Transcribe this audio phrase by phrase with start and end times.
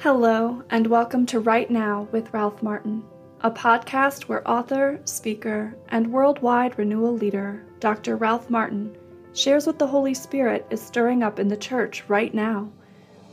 [0.00, 3.02] Hello, and welcome to Right Now with Ralph Martin,
[3.40, 8.16] a podcast where author, speaker, and worldwide renewal leader Dr.
[8.16, 8.94] Ralph Martin
[9.32, 12.70] shares what the Holy Spirit is stirring up in the church right now.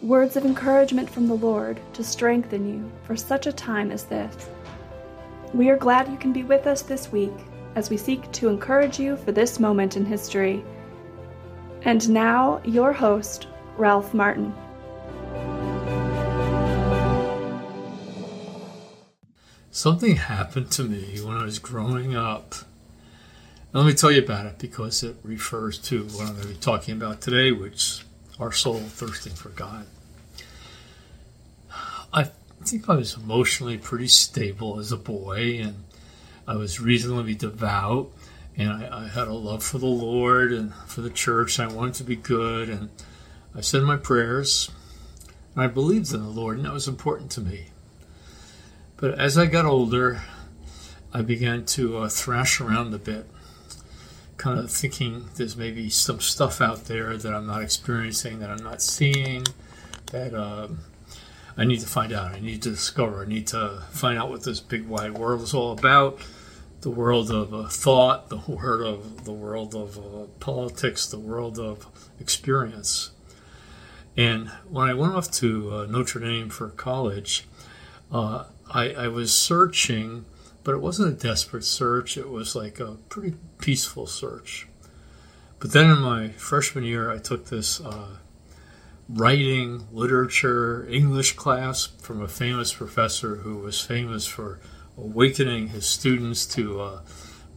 [0.02, 4.50] Words of encouragement from the Lord to strengthen you for such a time as this.
[5.54, 7.34] We are glad you can be with us this week
[7.76, 10.64] as we seek to encourage you for this moment in history.
[11.82, 14.54] And now, your host, Ralph Martin.
[19.74, 22.54] Something happened to me when I was growing up.
[23.72, 26.60] let me tell you about it because it refers to what I'm going to be
[26.60, 28.04] talking about today, which is
[28.40, 29.88] our soul thirsting for God.
[32.14, 32.30] I
[32.62, 35.86] think I was emotionally pretty stable as a boy, and
[36.48, 38.12] I was reasonably devout,
[38.56, 41.60] and I, I had a love for the Lord and for the church.
[41.60, 42.90] I wanted to be good, and
[43.56, 44.70] I said my prayers,
[45.56, 47.70] and I believed in the Lord, and that was important to me.
[48.98, 50.22] But as I got older,
[51.14, 53.28] I began to uh, thrash around a bit,
[54.38, 58.64] kind of thinking there's maybe some stuff out there that I'm not experiencing, that I'm
[58.64, 59.46] not seeing,
[60.12, 60.70] that uh,
[61.56, 62.32] I need to find out.
[62.34, 63.24] I need to discover.
[63.24, 66.20] I need to find out what this big wide world is all about.
[66.82, 71.60] The world of uh, thought, the world of the world of uh, politics, the world
[71.60, 71.88] of
[72.20, 73.12] experience.
[74.18, 77.48] And when I went off to uh, Notre Dame for college,
[78.12, 80.26] uh, I, I was searching,
[80.64, 82.18] but it wasn't a desperate search.
[82.18, 84.68] It was like a pretty peaceful search.
[85.60, 88.18] But then in my freshman year, I took this uh,
[89.08, 94.60] writing, literature, English class from a famous professor who was famous for
[94.98, 97.02] awakening his students to uh,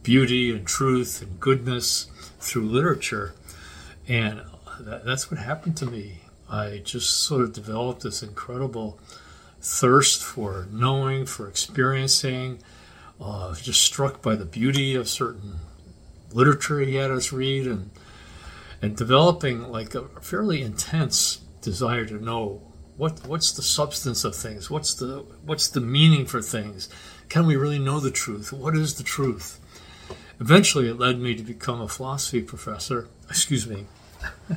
[0.03, 2.07] beauty and truth and goodness
[2.39, 3.33] through literature.
[4.07, 4.41] And
[4.79, 6.19] that, that's what happened to me.
[6.49, 8.99] I just sort of developed this incredible
[9.67, 12.59] thirst for knowing, for experiencing,
[13.19, 15.55] uh, just struck by the beauty of certain
[16.31, 17.91] literature he had us read, and
[18.81, 22.61] and developing like a fairly intense desire to know
[22.95, 26.87] what what's the substance of things, what's the what's the meaning for things,
[27.27, 28.53] can we really know the truth?
[28.53, 29.59] What is the truth?
[30.39, 33.09] Eventually, it led me to become a philosophy professor.
[33.29, 33.85] Excuse me,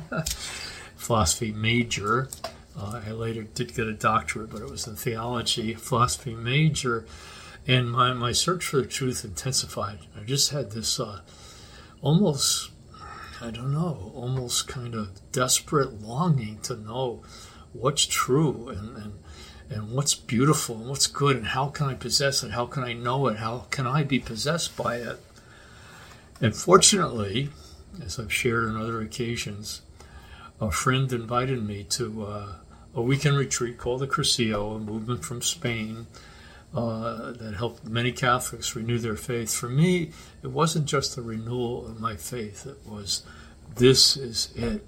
[0.95, 2.29] philosophy major
[2.77, 7.05] uh, I later did get a doctorate, but it was in theology, philosophy major,
[7.67, 9.99] and my, my search for the truth intensified.
[10.19, 11.21] I just had this uh,
[12.01, 12.71] almost,
[13.41, 17.23] I don't know, almost kind of desperate longing to know
[17.73, 19.13] what's true and, and,
[19.69, 22.51] and what's beautiful and what's good and how can I possess it?
[22.51, 23.37] How can I know it?
[23.37, 25.19] How can I be possessed by it?
[26.39, 27.49] And fortunately,
[28.03, 29.81] as I've shared on other occasions,
[30.61, 32.53] a friend invited me to uh,
[32.93, 36.05] a weekend retreat called the Cursillo, a movement from Spain
[36.73, 39.53] uh, that helped many Catholics renew their faith.
[39.53, 40.11] For me,
[40.43, 43.23] it wasn't just the renewal of my faith, it was
[43.75, 44.85] this is it.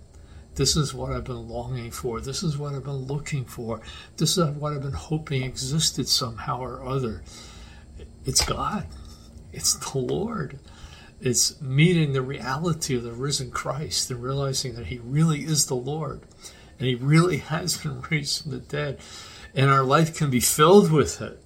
[0.55, 2.21] This is what I've been longing for.
[2.21, 3.81] This is what I've been looking for.
[4.17, 7.23] This is what I've been hoping existed somehow or other.
[8.23, 8.85] It's God.
[9.51, 10.59] It's the Lord.
[11.21, 15.75] It's meeting the reality of the risen Christ and realizing that He really is the
[15.75, 16.21] Lord
[16.79, 18.99] and He really has been raised from the dead,
[19.55, 21.39] and our life can be filled with it.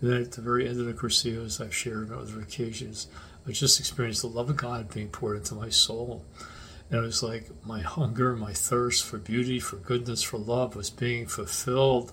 [0.00, 3.08] And then at the very end of the Cursillo, as I've shared on other occasions,
[3.46, 6.24] I just experienced the love of God being poured into my soul.
[6.90, 10.90] And it was like my hunger, my thirst for beauty, for goodness, for love was
[10.90, 12.12] being fulfilled.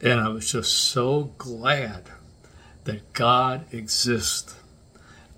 [0.00, 2.10] And I was just so glad
[2.84, 4.56] that God exists,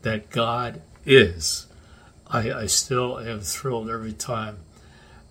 [0.07, 1.67] that God is.
[2.29, 4.59] I, I still am thrilled every time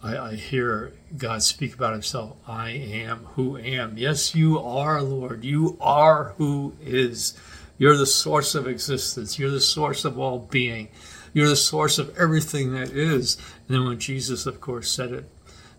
[0.03, 2.35] I, I hear God speak about himself.
[2.45, 3.97] I am who am.
[3.97, 5.45] Yes, you are, Lord.
[5.45, 7.39] You are who is.
[7.77, 9.39] You're the source of existence.
[9.39, 10.89] You're the source of all being.
[11.31, 13.37] You're the source of everything that is.
[13.69, 15.29] And then when Jesus, of course, said it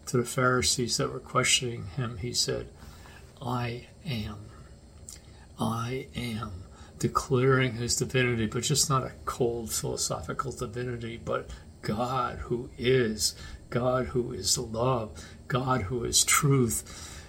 [0.06, 2.68] to the Pharisees that were questioning him, he said,
[3.42, 4.38] I am.
[5.60, 6.65] I am.
[6.98, 11.50] Declaring his divinity, but just not a cold philosophical divinity, but
[11.82, 13.34] God who is
[13.70, 15.10] God who is love,
[15.48, 17.22] God who is truth,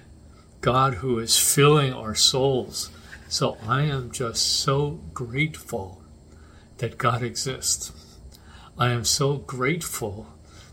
[0.62, 2.90] God who is filling our souls.
[3.28, 6.02] So I am just so grateful
[6.78, 7.92] that God exists.
[8.78, 10.28] I am so grateful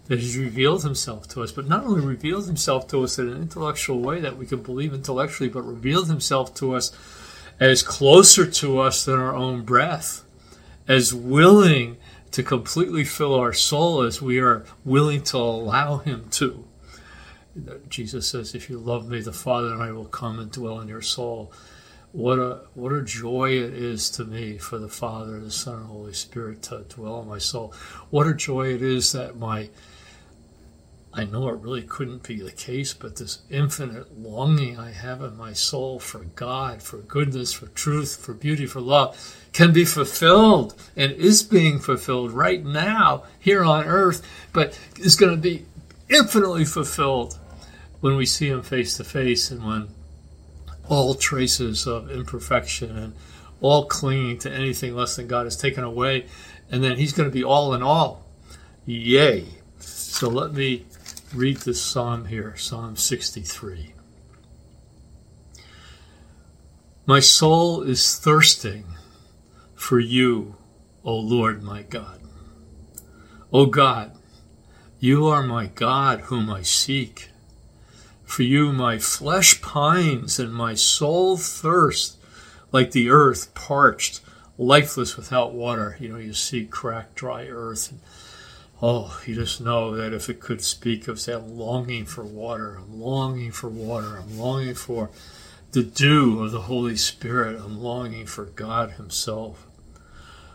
[0.06, 3.40] that He's revealed Himself to us, but not only revealed Himself to us in an
[3.40, 6.92] intellectual way that we can believe intellectually, but revealed Himself to us
[7.60, 10.24] as closer to us than our own breath,
[10.88, 11.96] as willing
[12.30, 16.64] to completely fill our soul as we are willing to allow Him to.
[17.88, 20.88] Jesus says, If you love me, the Father and I will come and dwell in
[20.88, 21.52] your soul.
[22.10, 25.84] What a what a joy it is to me for the Father, the Son, and
[25.84, 27.72] the Holy Spirit to dwell in my soul.
[28.10, 29.70] What a joy it is that my
[31.16, 35.36] I know it really couldn't be the case, but this infinite longing I have in
[35.36, 39.16] my soul for God, for goodness, for truth, for beauty, for love
[39.52, 45.30] can be fulfilled and is being fulfilled right now here on earth, but is going
[45.30, 45.64] to be
[46.08, 47.38] infinitely fulfilled
[48.00, 49.88] when we see Him face to face and when
[50.88, 53.14] all traces of imperfection and
[53.60, 56.26] all clinging to anything less than God is taken away,
[56.72, 58.26] and then He's going to be all in all.
[58.84, 59.46] Yay!
[59.78, 60.84] So let me
[61.34, 63.92] read this psalm here Psalm 63.
[67.06, 68.84] My soul is thirsting
[69.74, 70.54] for you,
[71.02, 72.20] O Lord my God.
[73.52, 74.12] O God,
[75.00, 77.30] you are my God whom I seek.
[78.24, 82.16] For you my flesh pines and my soul thirsts
[82.70, 84.20] like the earth parched,
[84.56, 85.96] lifeless without water.
[85.98, 87.90] You know, you see cracked, dry earth.
[87.90, 88.00] And,
[88.86, 93.00] oh, you just know that if it could speak of, that longing for water, I'm
[93.00, 95.08] longing for water, I'm longing for
[95.72, 99.66] the dew of the Holy Spirit, I'm longing for God Himself.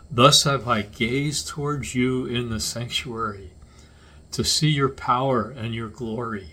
[0.08, 3.50] Thus have I gazed towards you in the sanctuary
[4.30, 6.50] to see your power and your glory.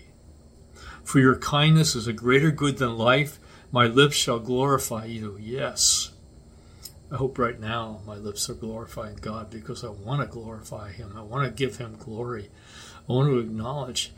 [1.04, 3.38] For your kindness is a greater good than life.
[3.70, 5.38] My lips shall glorify you.
[5.40, 6.10] Yes.
[7.10, 11.14] I hope right now my lips are glorifying God because I want to glorify Him.
[11.16, 12.50] I want to give Him glory.
[13.08, 14.12] I want to acknowledge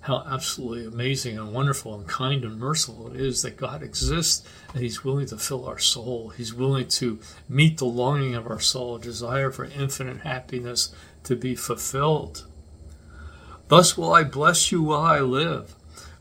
[0.00, 4.82] how absolutely amazing and wonderful and kind and merciful it is that God exists and
[4.82, 6.28] He's willing to fill our soul.
[6.28, 7.18] He's willing to
[7.48, 10.94] meet the longing of our soul, desire for infinite happiness
[11.24, 12.46] to be fulfilled.
[13.68, 15.74] Thus will I bless you while I live.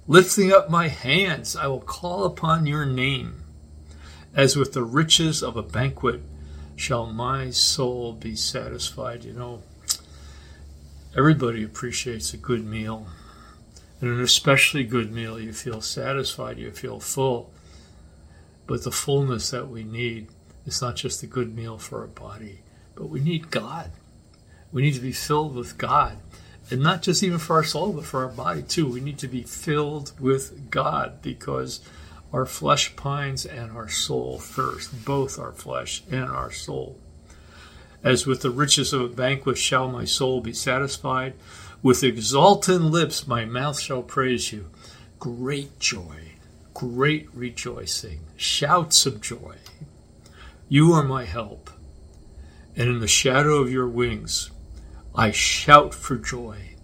[0.07, 3.44] Lifting up my hands, I will call upon your name.
[4.35, 6.21] As with the riches of a banquet,
[6.75, 9.23] shall my soul be satisfied.
[9.23, 9.63] You know,
[11.15, 13.07] everybody appreciates a good meal.
[14.01, 17.53] And an especially good meal, you feel satisfied, you feel full.
[18.67, 20.27] But the fullness that we need
[20.65, 22.59] is not just a good meal for our body,
[22.93, 23.91] but we need God.
[24.73, 26.17] We need to be filled with God
[26.69, 28.87] and not just even for our soul, but for our body too.
[28.87, 31.79] We need to be filled with God because
[32.35, 36.99] our flesh pines and our soul thirst, both our flesh and our soul.
[38.03, 41.33] As with the riches of a banquet shall my soul be satisfied,
[41.81, 44.69] with exultant lips my mouth shall praise you.
[45.17, 46.33] Great joy,
[46.73, 49.55] great rejoicing, shouts of joy.
[50.67, 51.69] You are my help,
[52.75, 54.51] and in the shadow of your wings
[55.15, 56.74] I shout for joy.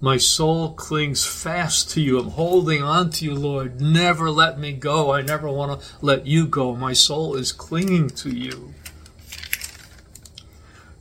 [0.00, 2.18] My soul clings fast to you.
[2.18, 3.80] I'm holding on to you, Lord.
[3.80, 5.12] Never let me go.
[5.12, 6.76] I never want to let you go.
[6.76, 8.74] My soul is clinging to you.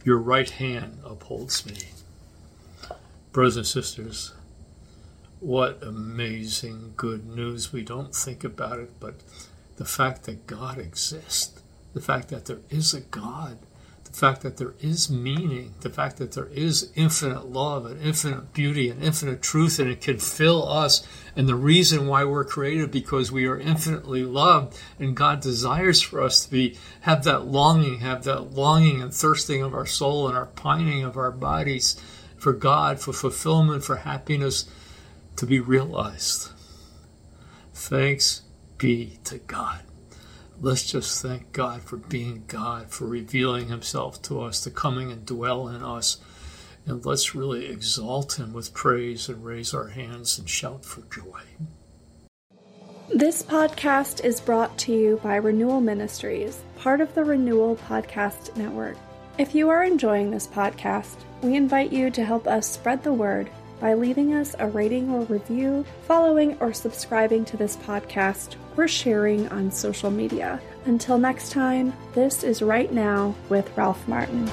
[0.06, 1.90] Your right hand upholds me.
[3.34, 4.34] Brothers and sisters,
[5.42, 7.74] what amazing good news.
[7.74, 9.16] We don't think about it, but
[9.76, 11.60] the fact that God exists,
[11.94, 13.58] the fact that there is a God
[14.16, 18.90] fact that there is meaning, the fact that there is infinite love and infinite beauty
[18.90, 21.06] and infinite truth, and it can fill us.
[21.36, 26.22] And the reason why we're created because we are infinitely loved, and God desires for
[26.22, 30.38] us to be have that longing, have that longing and thirsting of our soul and
[30.38, 32.00] our pining of our bodies
[32.38, 34.66] for God, for fulfillment, for happiness
[35.36, 36.52] to be realized.
[37.74, 38.44] Thanks
[38.78, 39.82] be to God
[40.62, 45.26] let's just thank God for being God, for revealing Himself to us, to coming and
[45.26, 46.20] dwell in us.
[46.86, 51.42] And let's really exalt Him with praise and raise our hands and shout for joy.
[53.10, 58.98] This podcast is brought to you by Renewal Ministries, part of the Renewal Podcast Network.
[59.38, 63.50] If you are enjoying this podcast, we invite you to help us spread the word
[63.80, 69.48] by leaving us a rating or review, following or subscribing to this podcast, or sharing
[69.50, 70.62] on social media.
[70.86, 74.50] Until next time, this is Right Now with Ralph Martin.